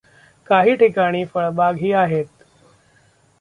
काही 0.47 0.75
ठिकाणी 0.75 1.23
फळबागही 1.25 1.91
आहेत. 1.93 2.25